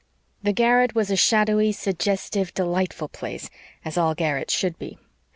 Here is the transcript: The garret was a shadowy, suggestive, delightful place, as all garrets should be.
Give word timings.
The 0.41 0.51
garret 0.51 0.95
was 0.95 1.11
a 1.11 1.15
shadowy, 1.15 1.71
suggestive, 1.71 2.55
delightful 2.55 3.07
place, 3.07 3.51
as 3.85 3.99
all 3.99 4.15
garrets 4.15 4.51
should 4.51 4.79
be. 4.79 4.97